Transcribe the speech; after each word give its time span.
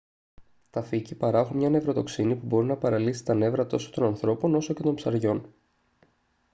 τα 0.69 0.81
φύκη 0.83 1.15
παράγουν 1.15 1.57
μια 1.57 1.69
νευροτοξίνη 1.69 2.35
που 2.35 2.45
μπορεί 2.45 2.65
να 2.67 2.77
παραλύσει 2.77 3.23
τα 3.25 3.33
νεύρα 3.33 3.67
τόσο 3.67 3.89
των 3.91 4.03
ανθρώπων 4.03 4.55
όσο 4.55 4.73
και 4.73 4.81
των 4.83 4.95
ψαριών 4.95 5.53